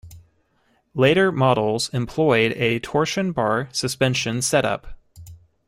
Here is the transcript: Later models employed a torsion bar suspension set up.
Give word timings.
Later 0.95 1.31
models 1.31 1.89
employed 1.89 2.53
a 2.53 2.79
torsion 2.79 3.33
bar 3.33 3.69
suspension 3.71 4.41
set 4.41 4.65
up. 4.65 4.87